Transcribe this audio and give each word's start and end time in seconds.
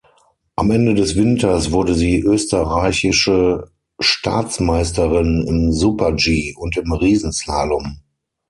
Am 0.55 0.71
Ende 0.71 0.95
des 0.95 1.15
Winters 1.15 1.71
wurde 1.71 1.93
sie 1.93 2.21
Österreichische 2.21 3.67
Staatsmeisterin 3.99 5.45
im 5.47 5.71
Super-G 5.71 6.55
und 6.57 6.75
im 6.75 6.91
Riesenslalom. 6.93 7.99